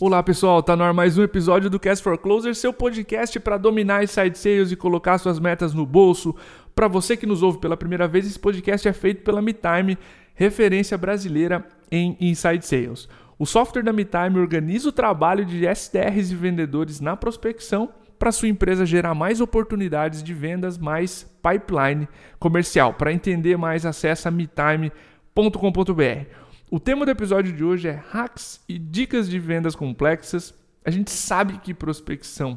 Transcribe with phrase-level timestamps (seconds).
[0.00, 3.58] Olá pessoal, tá no ar mais um episódio do Cast for Closer, seu podcast para
[3.58, 6.34] dominar inside sales e colocar suas metas no bolso.
[6.74, 9.98] Para você que nos ouve pela primeira vez, esse podcast é feito pela MeTime,
[10.34, 13.10] referência brasileira em inside sales.
[13.38, 18.48] O software da MeTime organiza o trabalho de SDRs e vendedores na prospecção para sua
[18.48, 22.94] empresa gerar mais oportunidades de vendas, mais pipeline comercial.
[22.94, 26.39] Para entender mais, acesse metime.com.br.
[26.72, 30.54] O tema do episódio de hoje é hacks e dicas de vendas complexas.
[30.84, 32.56] A gente sabe que prospecção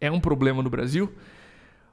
[0.00, 1.12] é um problema no Brasil,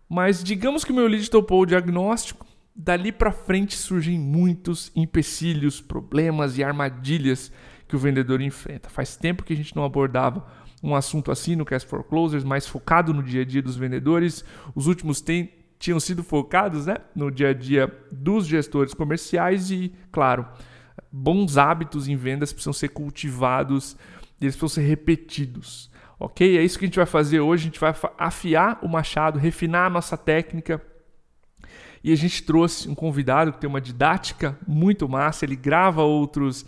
[0.07, 5.81] mas digamos que o meu lead topou o diagnóstico, dali para frente surgem muitos empecilhos,
[5.81, 7.51] problemas e armadilhas
[7.87, 8.87] que o vendedor enfrenta.
[8.87, 10.45] Faz tempo que a gente não abordava
[10.83, 14.45] um assunto assim no Cast for Closers, mais focado no dia a dia dos vendedores.
[14.75, 19.91] Os últimos tem, tinham sido focados né, no dia a dia dos gestores comerciais e,
[20.11, 20.45] claro,
[21.11, 23.97] bons hábitos em vendas precisam ser cultivados
[24.39, 25.91] e eles precisam ser repetidos.
[26.19, 26.57] Ok?
[26.57, 27.63] É isso que a gente vai fazer hoje.
[27.63, 30.81] A gente vai afiar o machado, refinar a nossa técnica.
[32.03, 35.45] E a gente trouxe um convidado que tem uma didática muito massa.
[35.45, 36.65] Ele grava outros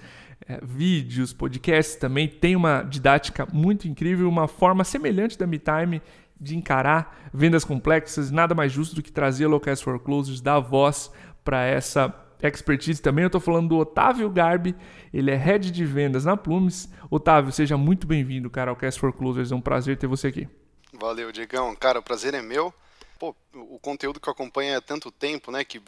[0.47, 2.27] é, vídeos, podcasts também.
[2.27, 6.01] Tem uma didática muito incrível, uma forma semelhante da MeTime
[6.39, 8.31] de encarar vendas complexas.
[8.31, 11.11] Nada mais justo do que trazer Locais for Closers, dar voz
[11.43, 13.23] para essa expertise também.
[13.23, 14.75] Eu estou falando do Otávio Garbi,
[15.13, 16.89] ele é head de vendas na Plumes.
[17.09, 19.51] Otávio, seja muito bem-vindo, cara, ao Cast for Closers.
[19.51, 20.47] É um prazer ter você aqui.
[20.93, 21.75] Valeu, Diegão.
[21.75, 22.73] Cara, o prazer é meu.
[23.19, 25.81] Pô, o conteúdo que eu acompanho há tanto tempo, né, que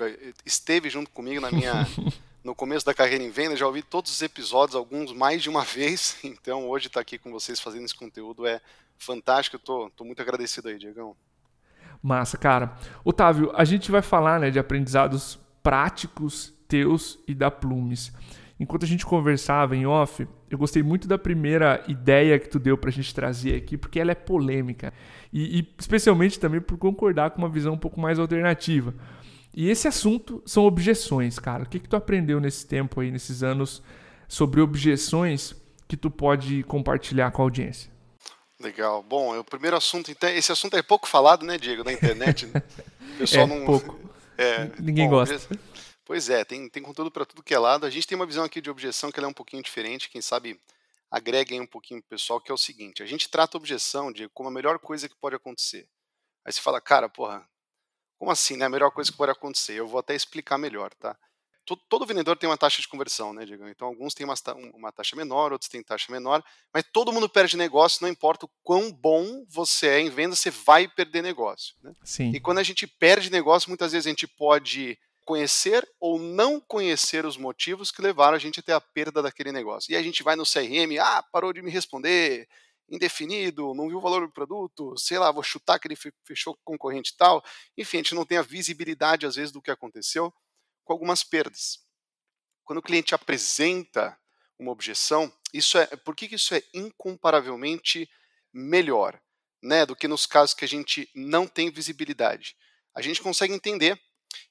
[0.45, 1.85] esteve junto comigo na minha
[2.43, 5.63] no começo da carreira em venda, já ouvi todos os episódios, alguns mais de uma
[5.65, 6.17] vez.
[6.23, 8.61] Então, hoje estar tá aqui com vocês fazendo esse conteúdo é
[8.97, 9.57] fantástico.
[9.57, 11.15] Eu tô, tô muito agradecido aí, Diegão.
[12.01, 12.77] Massa, cara.
[13.03, 18.13] Otávio, a gente vai falar, né, de aprendizados práticos teus e da Plumes.
[18.57, 22.77] Enquanto a gente conversava em off, eu gostei muito da primeira ideia que tu deu
[22.77, 24.93] para a gente trazer aqui, porque ela é polêmica.
[25.33, 28.93] E, e, especialmente também por concordar com uma visão um pouco mais alternativa.
[29.53, 31.63] E esse assunto são objeções, cara.
[31.63, 33.83] O que, que tu aprendeu nesse tempo aí, nesses anos,
[34.25, 35.53] sobre objeções
[35.85, 37.91] que tu pode compartilhar com a audiência?
[38.57, 39.03] Legal.
[39.03, 42.45] Bom, o primeiro assunto, então, esse assunto é pouco falado, né, Diego, na internet.
[42.45, 42.63] Né?
[43.17, 43.65] O pessoal é, não.
[43.65, 44.07] Pouco.
[44.37, 45.59] É, Ninguém bom, gosta.
[46.05, 47.85] Pois é, tem, tem conteúdo para tudo que é lado.
[47.85, 50.59] A gente tem uma visão aqui de objeção que é um pouquinho diferente, quem sabe
[51.09, 54.29] agreguem um pouquinho pro pessoal, que é o seguinte: a gente trata a objeção de
[54.29, 55.89] como a melhor coisa que pode acontecer.
[56.45, 57.47] Aí você fala, cara, porra,
[58.17, 58.65] como assim, né?
[58.65, 59.73] A melhor coisa que pode acontecer?
[59.73, 61.17] Eu vou até explicar melhor, tá?
[61.67, 63.67] Todo, todo vendedor tem uma taxa de conversão, né, Diego?
[63.67, 64.35] Então, alguns têm uma,
[64.73, 66.41] uma taxa menor, outros têm taxa menor,
[66.73, 70.49] mas todo mundo perde negócio, não importa o quão bom você é em venda, você
[70.49, 71.75] vai perder negócio.
[71.83, 71.91] Né?
[72.05, 72.31] Sim.
[72.33, 77.25] E quando a gente perde negócio, muitas vezes a gente pode conhecer ou não conhecer
[77.25, 79.91] os motivos que levaram a gente até a perda daquele negócio.
[79.91, 82.47] E a gente vai no CRM, ah, parou de me responder,
[82.89, 86.77] indefinido, não viu o valor do produto, sei lá, vou chutar que ele fechou com
[86.77, 87.43] concorrente e tal.
[87.77, 90.33] Enfim, a gente não tem a visibilidade, às vezes, do que aconteceu
[90.87, 91.85] com algumas perdas.
[92.63, 94.17] Quando o cliente apresenta
[94.57, 98.09] uma objeção, isso é, por que, isso é incomparavelmente
[98.51, 99.21] melhor
[99.61, 102.55] né, do que nos casos que a gente não tem visibilidade?
[102.95, 104.01] A gente consegue entender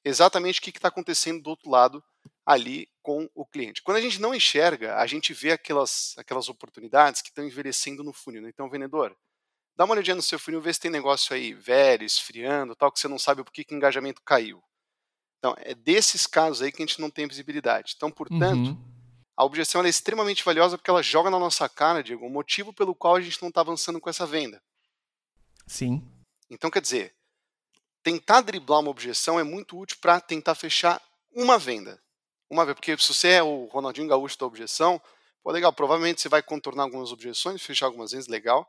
[0.04, 2.04] exatamente o que está acontecendo do outro lado
[2.44, 3.82] ali com o cliente.
[3.82, 8.12] Quando a gente não enxerga, a gente vê aquelas, aquelas oportunidades que estão envelhecendo no
[8.12, 8.42] funil.
[8.42, 8.50] Né?
[8.50, 9.16] Então, vendedor,
[9.74, 13.00] dá uma olhadinha no seu funil, vê se tem negócio aí velho, esfriando, tal, que
[13.00, 14.62] você não sabe por que o engajamento caiu.
[15.38, 17.94] Então, é desses casos aí que a gente não tem visibilidade.
[17.96, 18.78] Então, portanto, uhum.
[19.36, 22.94] a objeção é extremamente valiosa porque ela joga na nossa cara, Diego, o motivo pelo
[22.94, 24.62] qual a gente não está avançando com essa venda.
[25.66, 26.02] Sim.
[26.50, 27.14] Então, quer dizer,
[28.02, 31.02] tentar driblar uma objeção é muito útil para tentar fechar
[31.32, 32.00] uma venda.
[32.48, 35.02] Uma vez, porque se você é o Ronaldinho Gaúcho da objeção,
[35.42, 38.66] pô, legal, provavelmente você vai contornar algumas objeções, fechar algumas vezes, legal.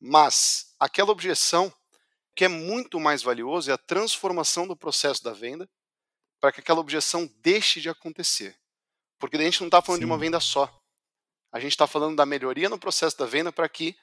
[0.00, 1.72] Mas aquela objeção
[2.36, 5.68] que é muito mais valioso é a transformação do processo da venda
[6.40, 8.56] para que aquela objeção deixe de acontecer.
[9.18, 10.06] Porque a gente não está falando Sim.
[10.06, 10.72] de uma venda só.
[11.52, 13.96] A gente está falando da melhoria no processo da venda para que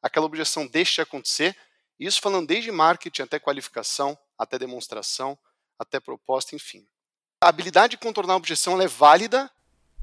[0.00, 1.56] aquela objeção deixe de acontecer
[1.98, 5.38] isso falando desde marketing até qualificação, até demonstração,
[5.78, 6.86] até proposta, enfim.
[7.40, 9.50] A habilidade de contornar a objeção é válida,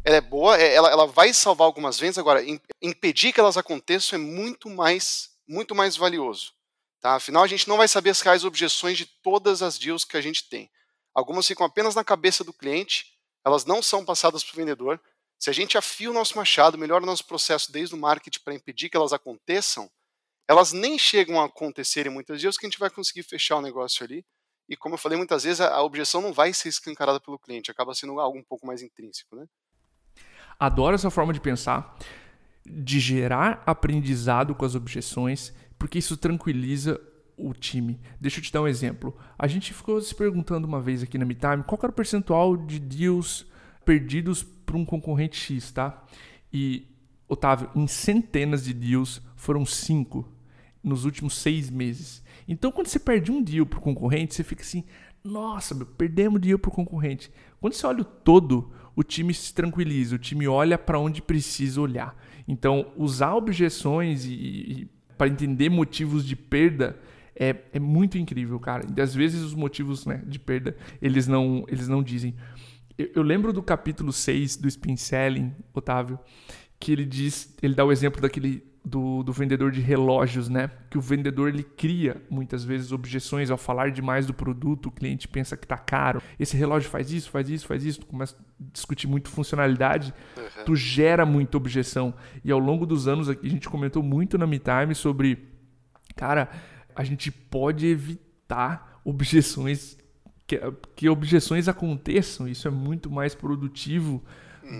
[0.03, 2.17] ela é boa, é, ela, ela vai salvar algumas vendas.
[2.17, 2.41] Agora,
[2.81, 6.53] impedir que elas aconteçam é muito mais, muito mais valioso.
[7.01, 7.15] Tá?
[7.15, 10.21] Afinal, a gente não vai saber as reais objeções de todas as deals que a
[10.21, 10.69] gente tem.
[11.19, 13.13] Algumas ficam apenas na cabeça do cliente,
[13.45, 15.01] elas não são passadas para o vendedor.
[15.37, 18.53] Se a gente afia o nosso machado, melhora o nosso processo desde o marketing para
[18.53, 19.91] impedir que elas aconteçam,
[20.47, 24.05] elas nem chegam a acontecerem muitas vezes que a gente vai conseguir fechar o negócio
[24.05, 24.25] ali.
[24.69, 27.93] E como eu falei muitas vezes, a, objeção não vai ser escancarada pelo cliente, acaba
[27.93, 29.45] sendo algo um pouco mais intrínseco, né?
[30.57, 31.97] Adoro essa forma de pensar.
[32.65, 37.01] de gerar aprendizado com as objeções, porque isso tranquiliza
[37.39, 37.99] o time.
[38.19, 39.15] Deixa eu te dar um exemplo.
[39.37, 42.79] A gente ficou se perguntando uma vez aqui na MeTime qual era o percentual de
[42.79, 43.45] deals
[43.85, 46.03] perdidos para um concorrente X, tá?
[46.51, 46.87] E,
[47.27, 50.27] Otávio, em centenas de deals foram cinco
[50.83, 52.23] nos últimos seis meses.
[52.47, 54.83] Então, quando você perde um deal para o concorrente, você fica assim,
[55.23, 57.31] nossa, meu, perdemos deal para o concorrente.
[57.59, 61.79] Quando você olha o todo, o time se tranquiliza, o time olha para onde precisa
[61.81, 62.15] olhar.
[62.47, 66.97] Então, usar objeções e, e para entender motivos de perda
[67.39, 68.85] é, é muito incrível, cara.
[68.95, 72.35] E às vezes os motivos né, de perda eles não, eles não dizem.
[72.97, 76.19] Eu, eu lembro do capítulo 6 do Spin Selling, Otávio,
[76.77, 80.71] que ele diz, ele dá o exemplo daquele do, do, vendedor de relógios, né?
[80.89, 85.27] Que o vendedor ele cria muitas vezes objeções ao falar demais do produto, o cliente
[85.27, 86.21] pensa que tá caro.
[86.39, 90.65] Esse relógio faz isso, faz isso, faz isso, tu começa a discutir muito funcionalidade, uhum.
[90.65, 92.13] tu gera muita objeção.
[92.43, 95.37] E ao longo dos anos aqui a gente comentou muito na MeTime sobre,
[96.15, 96.49] cara,
[96.99, 99.97] a gente pode evitar objeções
[100.45, 100.59] que,
[100.97, 104.21] que objeções aconteçam, isso é muito mais produtivo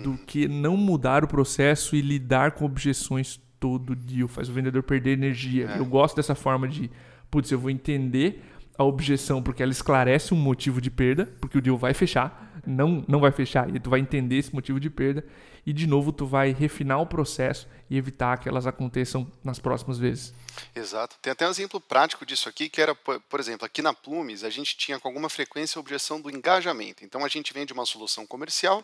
[0.03, 0.17] do uhum.
[0.17, 5.11] que não mudar o processo e lidar com objeções todo dia, faz o vendedor perder
[5.11, 5.69] energia.
[5.69, 5.79] É.
[5.79, 6.91] Eu gosto dessa forma de,
[7.31, 8.43] putz, eu vou entender
[8.77, 13.01] a objeção porque ela esclarece um motivo de perda, porque o deal vai fechar, não
[13.07, 15.23] não vai fechar, e tu vai entender esse motivo de perda
[15.65, 19.97] e de novo tu vai refinar o processo e evitar que elas aconteçam nas próximas
[19.97, 20.33] vezes.
[20.75, 21.17] Exato.
[21.21, 24.49] Tem até um exemplo prático disso aqui, que era, por exemplo, aqui na Plumes, a
[24.49, 27.03] gente tinha com alguma frequência a objeção do engajamento.
[27.03, 28.83] Então a gente vende uma solução comercial,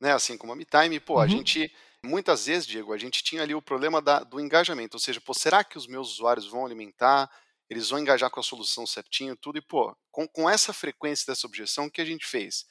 [0.00, 1.20] né, assim como a MeTime, pô, uhum.
[1.20, 1.70] a gente
[2.02, 5.34] Muitas vezes, Diego, a gente tinha ali o problema da, do engajamento, ou seja, pô,
[5.34, 7.30] será que os meus usuários vão alimentar,
[7.68, 11.46] eles vão engajar com a solução certinho, tudo, e pô, com, com essa frequência dessa
[11.46, 12.64] objeção, o que a gente fez?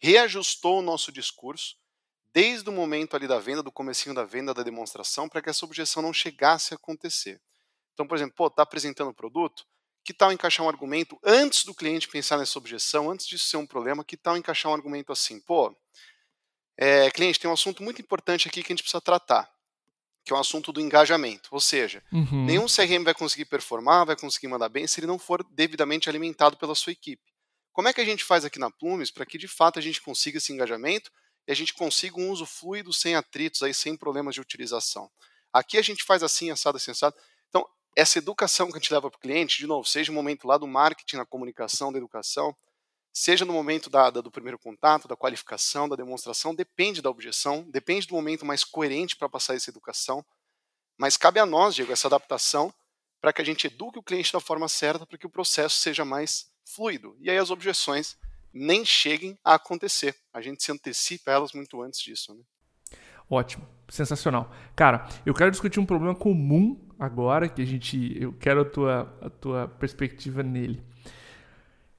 [0.00, 1.76] Reajustou o nosso discurso,
[2.32, 5.64] desde o momento ali da venda, do comecinho da venda, da demonstração, para que essa
[5.64, 7.40] objeção não chegasse a acontecer.
[7.92, 9.64] Então, por exemplo, pô, tá apresentando o produto,
[10.04, 13.66] que tal encaixar um argumento antes do cliente pensar nessa objeção, antes disso ser um
[13.66, 15.76] problema, que tal encaixar um argumento assim, pô,
[16.76, 19.48] é, cliente, tem um assunto muito importante aqui que a gente precisa tratar,
[20.24, 21.50] que é o um assunto do engajamento.
[21.52, 22.46] Ou seja, uhum.
[22.46, 26.56] nenhum CRM vai conseguir performar, vai conseguir mandar bem se ele não for devidamente alimentado
[26.56, 27.22] pela sua equipe.
[27.72, 30.00] Como é que a gente faz aqui na Plumes para que de fato a gente
[30.00, 31.10] consiga esse engajamento
[31.46, 35.10] e a gente consiga um uso fluido, sem atritos, aí, sem problemas de utilização?
[35.52, 37.16] Aqui a gente faz assim, assado, sensado.
[37.48, 37.66] Então,
[37.96, 40.56] essa educação que a gente leva para o cliente, de novo, seja o momento lá
[40.56, 42.56] do marketing, na comunicação, da educação,
[43.12, 47.68] seja no momento da, da, do primeiro contato, da qualificação, da demonstração, depende da objeção,
[47.70, 50.24] depende do momento mais coerente para passar essa educação,
[50.96, 52.72] mas cabe a nós, Diego, essa adaptação
[53.20, 56.04] para que a gente eduque o cliente da forma certa para que o processo seja
[56.04, 57.16] mais fluido.
[57.20, 58.16] E aí as objeções
[58.52, 60.14] nem cheguem a acontecer.
[60.32, 62.34] A gente se antecipa elas muito antes disso.
[62.34, 62.40] Né?
[63.28, 64.52] Ótimo, sensacional.
[64.76, 69.18] Cara, eu quero discutir um problema comum agora que a gente, eu quero a tua,
[69.22, 70.82] a tua perspectiva nele.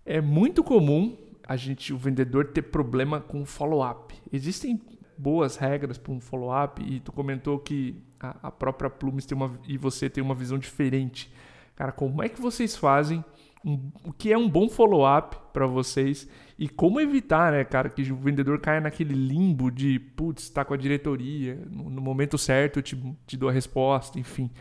[0.05, 1.17] É muito comum
[1.47, 4.15] a gente, o vendedor, ter problema com follow-up.
[4.31, 4.79] Existem
[5.17, 9.59] boas regras para um follow-up e tu comentou que a, a, própria Plumes tem uma,
[9.67, 11.33] e você tem uma visão diferente.
[11.75, 13.23] Cara, como é que vocês fazem?
[13.65, 18.11] Um, o que é um bom follow-up para vocês e como evitar, né, cara, que
[18.11, 22.79] o vendedor caia naquele limbo de, putz, está com a diretoria, no, no, momento certo
[22.79, 22.95] eu te,
[23.25, 24.51] te dou a resposta, enfim.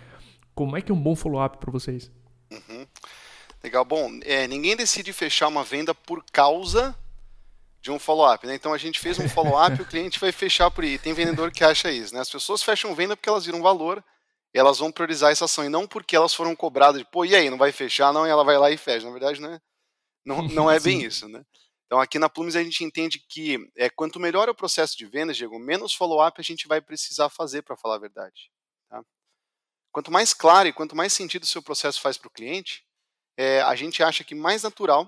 [0.54, 2.10] Como é que é um bom follow-up para vocês?
[2.50, 2.86] Uhum.
[3.62, 3.84] Legal.
[3.84, 6.96] Bom, é, ninguém decide fechar uma venda por causa
[7.80, 8.54] de um follow-up, né?
[8.54, 10.98] Então a gente fez um follow-up e o cliente vai fechar por aí.
[10.98, 12.20] Tem vendedor que acha isso, né?
[12.20, 14.02] As pessoas fecham venda porque elas viram valor
[14.54, 17.34] e elas vão priorizar essa ação e não porque elas foram cobradas de, pô, e
[17.34, 18.12] aí, não vai fechar?
[18.12, 19.06] Não, e ela vai lá e fecha.
[19.06, 19.60] Na verdade, não é,
[20.24, 21.42] não, não é bem isso, né?
[21.92, 25.34] Então aqui na Plumes a gente entende que é, quanto melhor o processo de venda,
[25.34, 28.50] Diego, menos follow-up a gente vai precisar fazer para falar a verdade.
[28.88, 29.04] Tá?
[29.92, 32.82] Quanto mais claro e quanto mais sentido o seu processo faz para o cliente,
[33.36, 35.06] é, a gente acha que mais natural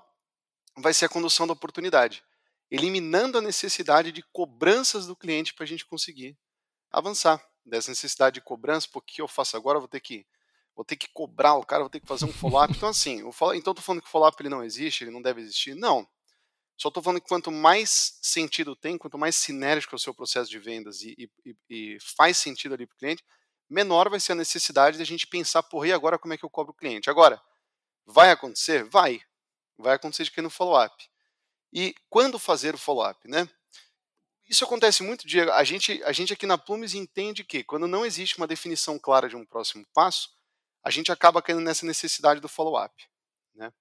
[0.77, 2.23] vai ser a condução da oportunidade,
[2.71, 6.37] eliminando a necessidade de cobranças do cliente para a gente conseguir
[6.91, 7.43] avançar.
[7.65, 9.79] Dessa necessidade de cobrança, por que eu faço agora?
[9.79, 10.27] Vou ter que
[10.77, 12.75] vou ter que cobrar o cara, vou ter que fazer um follow-up.
[12.77, 15.23] Então, assim, o follow então estou falando que o follow-up ele não existe, ele não
[15.23, 15.75] deve existir?
[15.75, 16.07] Não.
[16.77, 20.51] Só estou falando que quanto mais sentido tem, quanto mais sinérgico é o seu processo
[20.51, 23.25] de vendas e, e, e faz sentido ali para o cliente,
[23.69, 26.45] menor vai ser a necessidade de a gente pensar, porra, e agora como é que
[26.45, 27.09] eu cobro o cliente?
[27.09, 27.41] Agora,
[28.07, 28.85] Vai acontecer?
[28.85, 29.21] Vai.
[29.79, 30.95] Vai acontecer de que no follow-up.
[31.73, 33.49] E quando fazer o follow-up, né?
[34.49, 35.51] Isso acontece muito, Diego.
[35.53, 39.29] A gente, a gente aqui na Plumes entende que quando não existe uma definição clara
[39.29, 40.31] de um próximo passo,
[40.83, 42.95] a gente acaba caindo nessa necessidade do follow-up.
[43.55, 43.73] Né?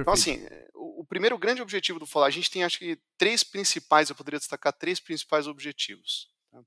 [0.00, 3.42] Então, assim, o, o, primeiro grande objetivo do follow-up, a gente tem acho que três
[3.42, 6.28] principais, eu poderia destacar três principais objetivos.
[6.50, 6.60] Tá?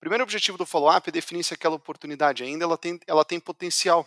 [0.00, 4.06] primeiro objetivo do follow-up é definir se aquela oportunidade ainda ela tem, ela tem potencial.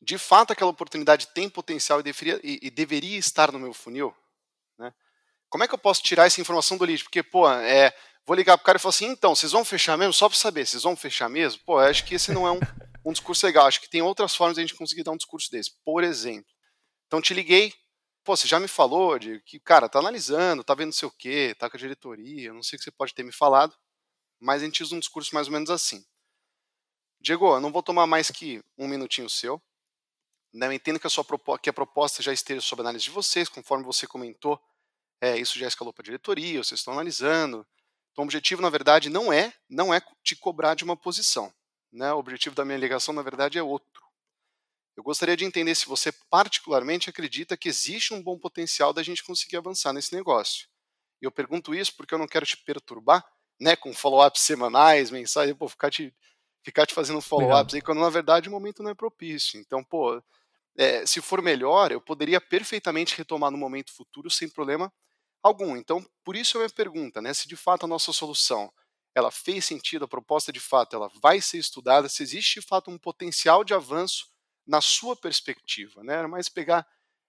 [0.00, 4.14] De fato, aquela oportunidade tem potencial e deveria, e, e deveria estar no meu funil.
[4.78, 4.92] Né?
[5.48, 7.02] Como é que eu posso tirar essa informação do lead?
[7.02, 7.94] Porque, pô, é,
[8.26, 10.12] vou ligar para o cara e falar assim, então, vocês vão fechar mesmo?
[10.12, 11.62] Só para saber, vocês vão fechar mesmo?
[11.64, 12.60] Pô, acho que esse não é um,
[13.04, 13.66] um discurso legal.
[13.66, 15.72] Acho que tem outras formas de a gente conseguir dar um discurso desse.
[15.84, 16.50] Por exemplo,
[17.06, 17.72] então te liguei,
[18.24, 21.12] pô, você já me falou de que, cara, tá analisando, tá vendo não sei o
[21.12, 23.76] quê, tá com a diretoria, não sei o que você pode ter me falado,
[24.40, 26.04] mas a gente usa um discurso mais ou menos assim.
[27.20, 29.60] Diego, eu não vou tomar mais que um minutinho seu.
[30.52, 30.66] Né?
[30.66, 31.24] Eu entendo que a, sua
[31.60, 34.60] que a proposta já esteja sob análise de vocês, conforme você comentou,
[35.20, 37.66] é, isso já escalou para a diretoria, vocês estão analisando.
[38.12, 41.52] Então, o objetivo, na verdade, não é não é te cobrar de uma posição.
[41.92, 42.12] Né?
[42.12, 44.05] O objetivo da minha ligação, na verdade, é outro.
[44.96, 49.22] Eu gostaria de entender se você particularmente acredita que existe um bom potencial da gente
[49.22, 50.68] conseguir avançar nesse negócio.
[51.20, 53.24] E eu pergunto isso porque eu não quero te perturbar,
[53.60, 56.14] né, com follow-ups semanais, mensais, pô, ficar te,
[56.64, 59.60] ficar te fazendo follow-ups aí, quando na verdade o momento não é propício.
[59.60, 60.22] Então, pô,
[60.78, 64.92] é, se for melhor, eu poderia perfeitamente retomar no momento futuro sem problema
[65.42, 65.76] algum.
[65.76, 68.72] Então, por isso a minha pergunta, né, se de fato a nossa solução
[69.14, 72.90] ela fez sentido, a proposta de fato ela vai ser estudada, se existe de fato
[72.90, 74.26] um potencial de avanço
[74.66, 76.14] na sua perspectiva, né?
[76.14, 76.86] Era mais pegar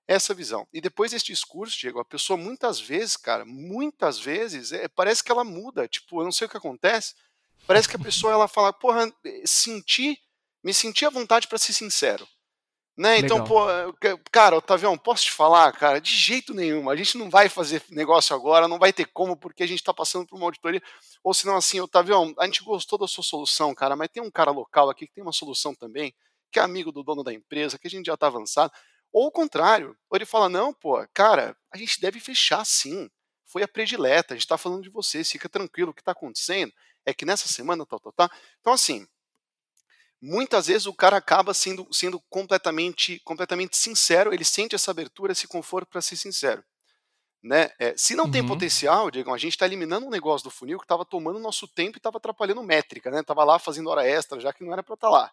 [0.07, 0.65] essa visão.
[0.73, 5.31] E depois desse discurso, Diego, a pessoa muitas vezes, cara, muitas vezes, é, parece que
[5.31, 5.87] ela muda.
[5.87, 7.13] Tipo, eu não sei o que acontece.
[7.67, 9.11] Parece que a pessoa ela fala, porra,
[9.45, 10.17] senti,
[10.63, 12.25] me senti à vontade para ser sincero.
[12.95, 13.19] Né?
[13.19, 13.59] Então, pô,
[14.31, 16.89] cara, Otavião, posso te falar, cara, de jeito nenhum.
[16.89, 19.93] A gente não vai fazer negócio agora, não vai ter como, porque a gente está
[19.93, 20.81] passando por uma auditoria.
[21.23, 24.49] Ou senão, assim, Otavião, a gente gostou da sua solução, cara, mas tem um cara
[24.49, 26.11] local aqui que tem uma solução também
[26.51, 28.71] que é amigo do dono da empresa, que a gente já está avançado.
[29.11, 33.09] Ou o contrário, ou ele fala: não, pô, cara, a gente deve fechar sim.
[33.45, 36.73] Foi a predileta, a gente está falando de você, fica tranquilo, o que está acontecendo
[37.05, 38.29] é que nessa semana, tal, tal, tal.
[38.59, 39.07] Então, assim,
[40.21, 45.47] muitas vezes o cara acaba sendo, sendo completamente, completamente sincero, ele sente essa abertura, esse
[45.47, 46.61] conforto para ser sincero.
[47.41, 47.71] Né?
[47.79, 48.31] É, se não uhum.
[48.31, 51.65] tem potencial, Diego, a gente está eliminando um negócio do funil que estava tomando nosso
[51.65, 53.23] tempo e estava atrapalhando métrica, né?
[53.23, 55.31] Tava lá fazendo hora extra, já que não era para estar tá lá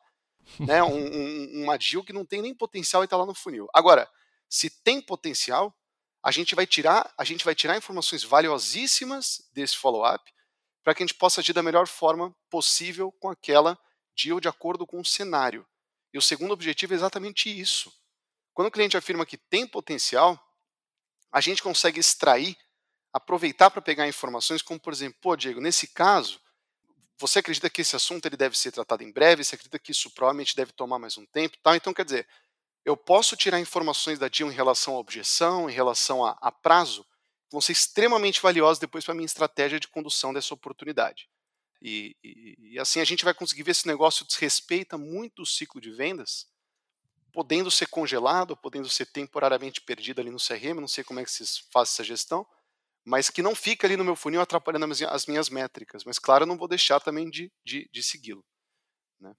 [0.61, 0.83] né?
[0.83, 3.69] Um, um, uma deal que não tem nem potencial e está lá no funil.
[3.75, 4.09] Agora,
[4.49, 5.75] se tem potencial,
[6.23, 10.33] a gente vai tirar, a gente vai tirar informações valiosíssimas desse follow-up
[10.83, 13.79] para que a gente possa agir da melhor forma possível com aquela
[14.17, 15.67] deal de acordo com o cenário.
[16.13, 17.93] E o segundo objetivo é exatamente isso.
[18.53, 20.39] Quando o cliente afirma que tem potencial,
[21.33, 22.57] a gente consegue extrair,
[23.13, 26.41] aproveitar para pegar informações como, por exemplo, pô, Diego, nesse caso,
[27.19, 29.45] você acredita que esse assunto ele deve ser tratado em breve?
[29.45, 31.57] Você acredita que isso provavelmente deve tomar mais um tempo?
[31.63, 31.77] Tá?
[31.77, 32.27] Então, quer dizer,
[32.85, 37.05] eu posso tirar informações da DIL em relação à objeção, em relação a, a prazo,
[37.05, 41.29] que vão ser extremamente valiosas depois para a minha estratégia de condução dessa oportunidade.
[41.81, 45.47] E, e, e, assim a gente vai conseguir ver se o negócio desrespeita muito o
[45.47, 46.47] ciclo de vendas,
[47.33, 51.31] podendo ser congelado, podendo ser temporariamente perdido ali no CRM, não sei como é que
[51.31, 52.47] vocês fazem essa gestão,
[53.05, 56.05] mas que não fica ali no meu funil atrapalhando as minhas métricas.
[56.05, 58.45] Mas, claro, eu não vou deixar também de, de, de segui-lo.
[59.21, 59.35] Né?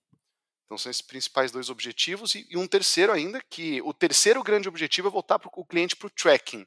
[0.65, 2.35] Então, são esses principais dois objetivos.
[2.35, 5.95] E, e, um terceiro ainda, que o terceiro grande objetivo é voltar pro, o cliente
[5.95, 6.65] para o tracking.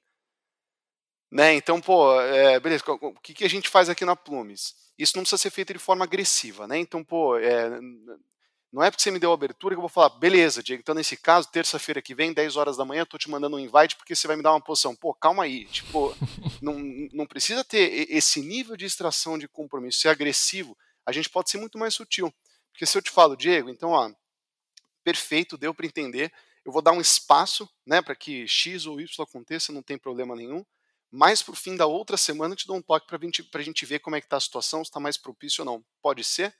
[1.30, 1.54] Né?
[1.54, 4.74] Então, pô, é, beleza, o que, que a gente faz aqui na Plumes?
[4.98, 6.78] Isso não precisa ser feito de forma agressiva, né?
[6.78, 7.78] Então, pô, é,
[8.72, 10.94] não é porque você me deu a abertura que eu vou falar, beleza, Diego, então
[10.94, 13.96] nesse caso, terça-feira que vem, 10 horas da manhã, eu tô te mandando um invite
[13.96, 14.94] porque você vai me dar uma posição.
[14.94, 15.64] Pô, calma aí.
[15.66, 16.14] Tipo,
[16.60, 16.78] não,
[17.12, 20.76] não precisa ter esse nível de extração de compromisso, ser agressivo.
[21.06, 22.32] A gente pode ser muito mais sutil.
[22.70, 24.12] Porque se eu te falo, Diego, então, ó,
[25.02, 26.30] perfeito, deu para entender.
[26.62, 30.36] Eu vou dar um espaço, né, para que X ou Y aconteça, não tem problema
[30.36, 30.62] nenhum.
[31.10, 33.86] Mas pro fim da outra semana eu te dou um toque para a gente, gente
[33.86, 35.84] ver como é que tá a situação, se está mais propício ou não.
[36.02, 36.54] Pode ser?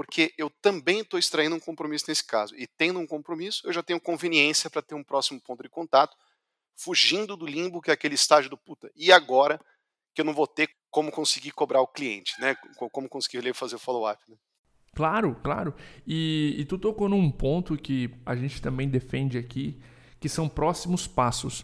[0.00, 2.56] Porque eu também estou extraindo um compromisso nesse caso.
[2.56, 6.16] E tendo um compromisso, eu já tenho conveniência para ter um próximo ponto de contato,
[6.74, 8.90] fugindo do limbo que é aquele estágio do puta.
[8.96, 9.60] E agora
[10.14, 12.56] que eu não vou ter como conseguir cobrar o cliente, né?
[12.90, 14.18] Como conseguir fazer o follow-up.
[14.26, 14.36] Né?
[14.94, 15.74] Claro, claro.
[16.06, 19.82] E, e tu tocou num ponto que a gente também defende aqui,
[20.18, 21.62] que são próximos passos.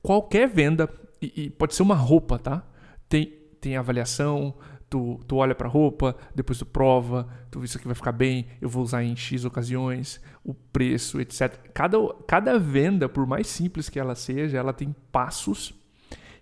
[0.00, 0.88] Qualquer venda,
[1.20, 2.64] e, e pode ser uma roupa, tá?
[3.08, 3.26] Tem,
[3.60, 4.56] tem avaliação,
[4.92, 8.46] tu, tu olha para a roupa, depois tu prova, tu isso aqui vai ficar bem,
[8.60, 11.56] eu vou usar em X ocasiões, o preço, etc.
[11.72, 11.96] Cada,
[12.28, 15.72] cada venda, por mais simples que ela seja, ela tem passos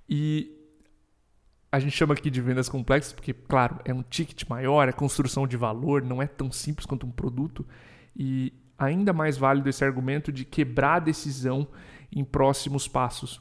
[0.08, 0.52] e
[1.70, 5.46] a gente chama aqui de vendas complexas porque, claro, é um ticket maior, é construção
[5.46, 7.64] de valor, não é tão simples quanto um produto
[8.16, 11.68] e ainda mais válido esse argumento de quebrar a decisão
[12.10, 13.40] em próximos passos.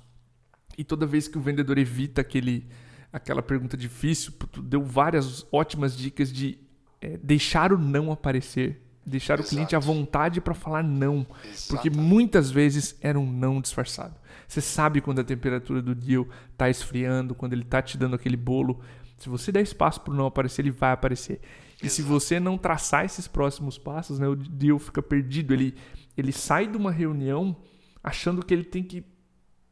[0.77, 2.69] E toda vez que o vendedor evita aquele
[3.11, 6.57] aquela pergunta difícil, tu deu várias ótimas dicas de
[7.01, 9.47] é, deixar o não aparecer, deixar Exato.
[9.47, 11.67] o cliente à vontade para falar não, Exatamente.
[11.67, 14.15] porque muitas vezes era um não disfarçado.
[14.47, 18.37] Você sabe quando a temperatura do deal está esfriando, quando ele está te dando aquele
[18.37, 18.79] bolo.
[19.17, 21.39] Se você der espaço para o não aparecer, ele vai aparecer.
[21.81, 21.95] E Exato.
[21.95, 25.53] se você não traçar esses próximos passos, né, o deal fica perdido.
[25.53, 25.75] Ele,
[26.17, 27.55] ele sai de uma reunião
[28.03, 29.03] achando que ele tem que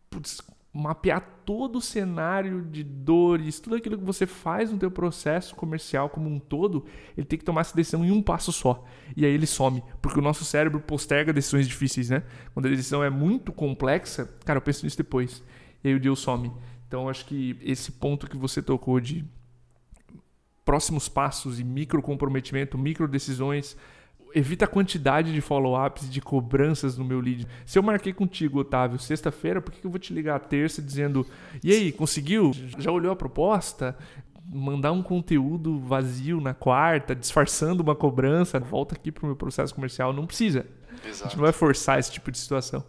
[0.09, 0.41] putz,
[0.77, 6.09] mapear todo o cenário de dores, tudo aquilo que você faz no teu processo comercial
[6.09, 6.85] como um todo,
[7.17, 8.85] ele tem que tomar essa decisão em um passo só.
[9.15, 12.23] E aí ele some, porque o nosso cérebro posterga decisões difíceis, né?
[12.53, 15.43] Quando a decisão é muito complexa, cara, eu penso nisso depois.
[15.83, 16.51] E aí o deal some.
[16.87, 19.25] Então acho que esse ponto que você tocou de
[20.63, 23.77] próximos passos e micro comprometimento, micro decisões,
[24.33, 27.47] evita a quantidade de follow-ups, de cobranças no meu lead.
[27.65, 31.25] Se eu marquei contigo, Otávio, sexta-feira, por que eu vou te ligar terça dizendo:
[31.63, 32.51] e aí, conseguiu?
[32.77, 33.97] Já olhou a proposta?
[34.49, 39.75] Mandar um conteúdo vazio na quarta, disfarçando uma cobrança, volta aqui para o meu processo
[39.75, 40.13] comercial.
[40.13, 40.65] Não precisa.
[41.05, 41.25] Exato.
[41.25, 42.83] A gente não vai forçar esse tipo de situação.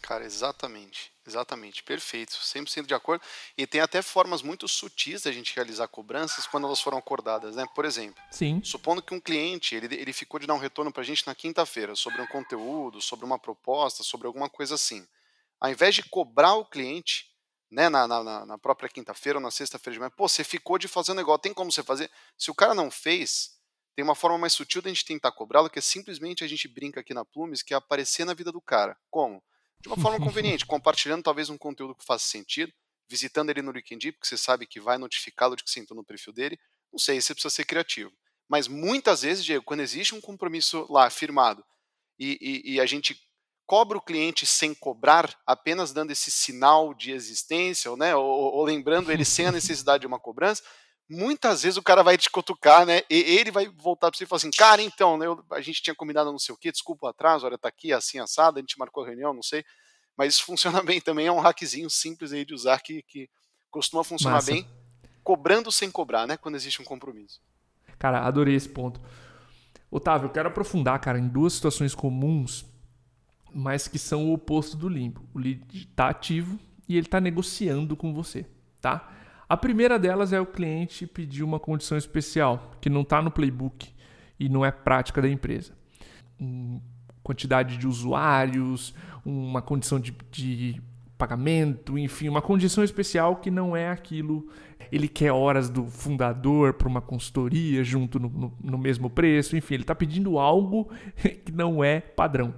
[0.00, 1.12] Cara, exatamente.
[1.28, 3.22] Exatamente, perfeito, 100% de acordo.
[3.56, 7.66] E tem até formas muito sutis da gente realizar cobranças quando elas foram acordadas, né?
[7.74, 8.62] Por exemplo, Sim.
[8.64, 11.34] supondo que um cliente ele, ele ficou de dar um retorno para a gente na
[11.34, 15.06] quinta-feira sobre um conteúdo, sobre uma proposta, sobre alguma coisa assim.
[15.60, 17.26] Ao invés de cobrar o cliente,
[17.70, 20.88] né, na, na, na própria quinta-feira ou na sexta-feira de manhã, pô, você ficou de
[20.88, 22.10] fazer um negócio, tem como você fazer?
[22.38, 23.50] Se o cara não fez,
[23.94, 26.66] tem uma forma mais sutil de a gente tentar cobrá-lo, que é simplesmente a gente
[26.66, 28.96] brinca aqui na Plumes, que é aparecer na vida do cara.
[29.10, 29.42] Como?
[29.80, 32.72] De uma forma conveniente, compartilhando talvez um conteúdo que faça sentido,
[33.08, 36.04] visitando ele no LinkedIn, porque você sabe que vai notificá-lo de que você entrou no
[36.04, 36.58] perfil dele.
[36.92, 38.12] Não sei, você precisa ser criativo.
[38.48, 41.64] Mas muitas vezes, Diego, quando existe um compromisso lá firmado
[42.18, 43.18] e, e, e a gente
[43.66, 48.64] cobra o cliente sem cobrar, apenas dando esse sinal de existência, ou, né, ou, ou
[48.64, 50.62] lembrando ele sem a necessidade de uma cobrança,
[51.08, 53.02] muitas vezes o cara vai te cutucar, né?
[53.08, 55.82] E ele vai voltar para você e falar assim, cara, então, né, eu, a gente
[55.82, 58.60] tinha combinado não sei o quê, desculpa o atraso, olha, tá aqui assim assado, a
[58.60, 59.64] gente marcou a reunião, não sei.
[60.16, 63.28] Mas isso funciona bem também, é um hackzinho simples aí de usar que, que
[63.70, 64.52] costuma funcionar Massa.
[64.52, 64.68] bem,
[65.24, 66.36] cobrando sem cobrar, né?
[66.36, 67.40] Quando existe um compromisso.
[67.98, 69.00] Cara, adorei esse ponto.
[69.90, 72.66] Otávio, eu quero aprofundar, cara, em duas situações comuns,
[73.54, 75.26] mas que são o oposto do limbo.
[75.34, 78.46] O lead está ativo e ele está negociando com você,
[78.80, 79.17] tá?
[79.48, 83.88] A primeira delas é o cliente pedir uma condição especial, que não está no playbook
[84.38, 85.72] e não é prática da empresa.
[86.38, 86.80] Um,
[87.22, 90.82] quantidade de usuários, uma condição de, de
[91.16, 94.48] pagamento, enfim, uma condição especial que não é aquilo.
[94.92, 99.74] Ele quer horas do fundador para uma consultoria junto no, no, no, mesmo preço, enfim,
[99.74, 100.90] ele está pedindo algo
[101.44, 102.54] que não é padrão.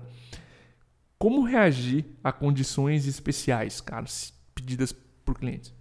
[1.16, 4.06] Como reagir a condições especiais, cara,
[4.54, 4.92] pedidas
[5.24, 5.79] por clientes?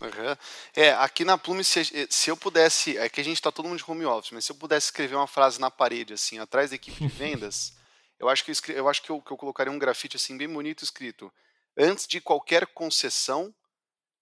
[0.00, 0.36] Uhum.
[0.76, 2.96] É, aqui na Plume, se, eh, se, eu pudesse.
[2.96, 5.16] É que a gente está todo mundo de home office, mas se eu pudesse escrever
[5.16, 7.72] uma frase na parede, assim, atrás da equipe de vendas,
[8.18, 10.48] eu acho que eu, eu acho que eu, que eu colocaria um grafite assim, bem
[10.48, 11.32] bonito escrito.
[11.76, 13.54] Antes de qualquer concessão,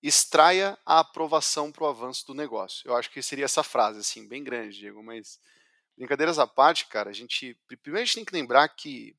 [0.03, 2.89] extraia a aprovação para o avanço do negócio.
[2.89, 5.39] Eu acho que seria essa frase, assim, bem grande, Diego, mas
[5.97, 7.55] brincadeiras à parte, cara, a gente.
[7.83, 9.17] Primeiro a gente tem que lembrar que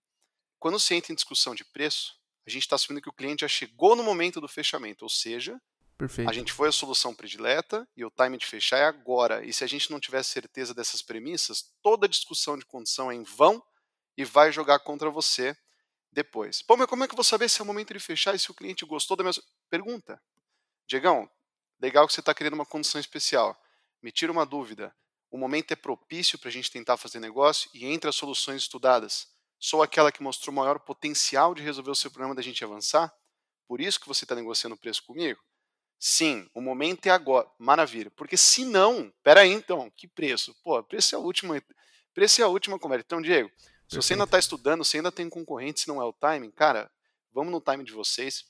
[0.59, 2.15] quando você entra em discussão de preço,
[2.45, 5.59] a gente está assumindo que o cliente já chegou no momento do fechamento, ou seja,
[5.97, 6.29] Perfeito.
[6.29, 9.43] A gente foi a solução predileta e o time de fechar é agora.
[9.43, 13.23] E se a gente não tiver certeza dessas premissas, toda discussão de condição é em
[13.23, 13.63] vão
[14.15, 15.57] e vai jogar contra você
[16.11, 16.61] depois.
[16.61, 18.39] Pô, mas como é que eu vou saber se é o momento de fechar e
[18.39, 19.33] se o cliente gostou da minha.
[19.69, 20.21] Pergunta.
[20.87, 21.29] Diegão,
[21.79, 23.59] legal que você está querendo uma condição especial.
[24.01, 24.95] Me tira uma dúvida.
[25.31, 29.27] O momento é propício para a gente tentar fazer negócio e entre as soluções estudadas,
[29.59, 33.13] sou aquela que mostrou maior potencial de resolver o seu problema da gente avançar?
[33.67, 35.41] Por isso que você está negociando o preço comigo?
[35.99, 37.49] Sim, o momento é agora.
[37.57, 38.11] Maravilha.
[38.11, 40.55] Porque se não, peraí então, que preço?
[40.63, 41.61] Pô, preço é a última,
[42.13, 43.03] preço é a última conversa.
[43.05, 43.49] Então, Diego,
[43.87, 46.91] se você ainda está estudando, se ainda tem concorrente, se não é o timing, cara,
[47.31, 48.45] vamos no timing de vocês.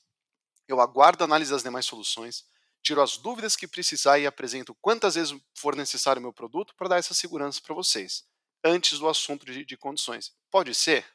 [0.66, 2.44] Eu aguardo a análise das demais soluções,
[2.82, 6.88] tiro as dúvidas que precisar e apresento quantas vezes for necessário o meu produto para
[6.88, 8.24] dar essa segurança para vocês,
[8.62, 10.32] antes do assunto de, de condições.
[10.50, 11.06] Pode ser?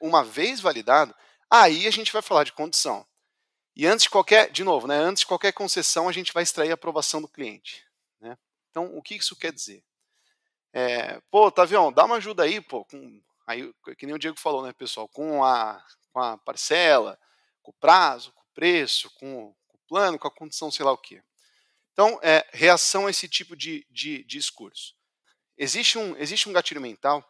[0.00, 1.14] Uma vez validado,
[1.50, 3.06] aí a gente vai falar de condição.
[3.80, 6.70] E antes de qualquer, de novo, né, antes de qualquer concessão, a gente vai extrair
[6.70, 7.82] a aprovação do cliente.
[8.20, 8.36] Né?
[8.70, 9.82] Então, o que isso quer dizer?
[10.70, 14.62] É, pô, Tavião, dá uma ajuda aí, pô, com, aí, que nem o Diego falou,
[14.62, 17.18] né, pessoal, com a, com a parcela,
[17.62, 20.92] com o prazo, com o preço, com, com o plano, com a condição, sei lá
[20.92, 21.22] o quê.
[21.94, 24.94] Então, é, reação a esse tipo de, de, de discurso.
[25.56, 27.26] Existe um, existe um gatilho mental,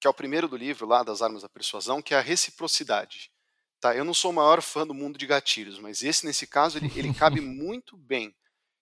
[0.00, 3.29] que é o primeiro do livro lá, das armas da persuasão, que é a reciprocidade.
[3.80, 6.76] Tá, eu não sou o maior fã do mundo de gatilhos, mas esse, nesse caso,
[6.76, 8.34] ele, ele cabe muito bem.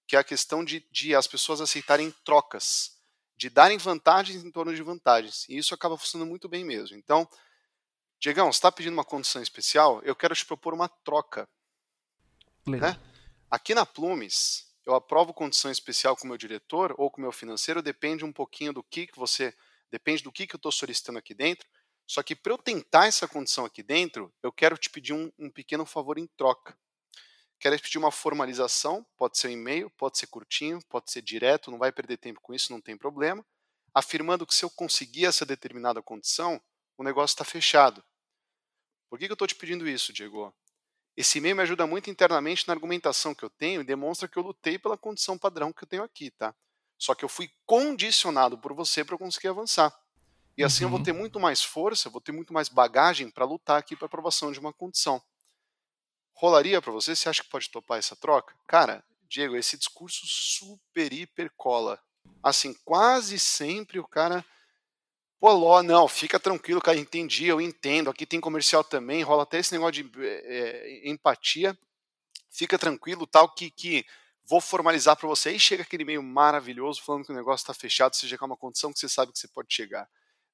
[0.07, 2.99] que é a questão de, de as pessoas aceitarem trocas,
[3.37, 5.47] de darem vantagens em torno de vantagens.
[5.49, 6.97] E isso acaba funcionando muito bem mesmo.
[6.97, 7.29] Então,
[8.19, 10.03] Diegão, você está pedindo uma condição especial?
[10.03, 11.49] Eu quero te propor uma troca.
[12.67, 12.99] Né?
[13.49, 17.31] Aqui na Plumes, eu aprovo condição especial com o meu diretor ou com o meu
[17.31, 19.55] financeiro, depende um pouquinho do que, que você.
[19.91, 21.69] Depende do que, que eu estou solicitando aqui dentro.
[22.09, 25.51] Só que para eu tentar essa condição aqui dentro, eu quero te pedir um, um
[25.51, 26.75] pequeno favor em troca.
[27.61, 31.71] Quero te pedir uma formalização, pode ser um e-mail, pode ser curtinho, pode ser direto,
[31.71, 33.45] não vai perder tempo com isso, não tem problema,
[33.93, 36.59] afirmando que se eu conseguir essa determinada condição,
[36.97, 38.03] o negócio está fechado.
[39.11, 40.55] Por que, que eu estou te pedindo isso, Diego?
[41.15, 44.43] Esse e-mail me ajuda muito internamente na argumentação que eu tenho e demonstra que eu
[44.43, 46.55] lutei pela condição padrão que eu tenho aqui, tá?
[46.97, 49.95] Só que eu fui condicionado por você para eu conseguir avançar.
[50.59, 50.87] E assim uhum.
[50.87, 51.05] eu vou uhum.
[51.05, 54.59] ter muito mais força, vou ter muito mais bagagem para lutar aqui para aprovação de
[54.59, 55.23] uma condição.
[56.35, 57.15] Rolaria para você?
[57.15, 58.55] Você acha que pode topar essa troca?
[58.67, 62.03] Cara, Diego, esse discurso super hiper cola.
[62.43, 64.45] Assim, quase sempre o cara
[65.41, 68.11] Pô, Ló, não, fica tranquilo, cara, entendi, eu entendo.
[68.11, 71.79] Aqui tem comercial também, rola até esse negócio de é, empatia.
[72.51, 74.05] Fica tranquilo, tal, que, que
[74.45, 75.53] vou formalizar para você.
[75.53, 78.93] E chega aquele e-mail maravilhoso falando que o negócio está fechado, já é uma condição
[78.93, 80.09] que você sabe que você pode chegar.